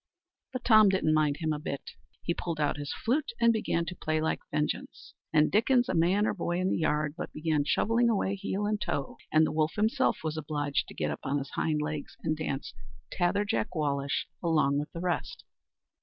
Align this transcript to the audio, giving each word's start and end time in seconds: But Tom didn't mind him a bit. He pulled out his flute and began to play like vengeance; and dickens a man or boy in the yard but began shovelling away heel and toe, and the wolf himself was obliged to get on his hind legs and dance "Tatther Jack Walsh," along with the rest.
But 0.51 0.65
Tom 0.65 0.89
didn't 0.89 1.13
mind 1.13 1.37
him 1.41 1.53
a 1.53 1.59
bit. 1.59 1.91
He 2.23 2.33
pulled 2.33 2.59
out 2.59 2.77
his 2.77 2.91
flute 2.91 3.33
and 3.39 3.53
began 3.53 3.85
to 3.85 3.95
play 3.95 4.19
like 4.19 4.39
vengeance; 4.49 5.13
and 5.31 5.51
dickens 5.51 5.87
a 5.87 5.93
man 5.93 6.25
or 6.25 6.33
boy 6.33 6.59
in 6.59 6.71
the 6.71 6.77
yard 6.79 7.13
but 7.15 7.31
began 7.31 7.65
shovelling 7.65 8.09
away 8.09 8.33
heel 8.33 8.65
and 8.65 8.81
toe, 8.81 9.17
and 9.31 9.45
the 9.45 9.51
wolf 9.51 9.73
himself 9.75 10.17
was 10.23 10.37
obliged 10.37 10.87
to 10.87 10.95
get 10.95 11.15
on 11.21 11.37
his 11.37 11.51
hind 11.51 11.83
legs 11.83 12.17
and 12.23 12.35
dance 12.35 12.73
"Tatther 13.11 13.45
Jack 13.45 13.75
Walsh," 13.75 14.25
along 14.41 14.79
with 14.79 14.91
the 14.91 15.01
rest. 15.01 15.43